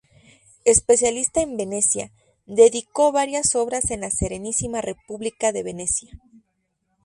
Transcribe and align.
Especialista 0.65 1.41
en 1.43 1.57
Venecia, 1.57 2.09
dedicó 2.47 3.11
varias 3.11 3.53
obras 3.53 3.91
a 3.91 3.97
la 3.97 4.09
Serenísima 4.09 4.81
República 4.81 5.51
de 5.51 5.61
Venecia. 5.61 6.19